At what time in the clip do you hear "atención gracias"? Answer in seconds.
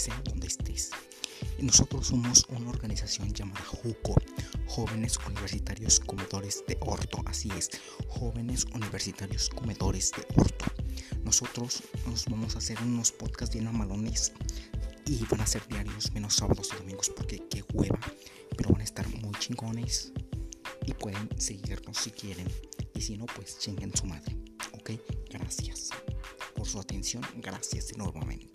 26.80-27.96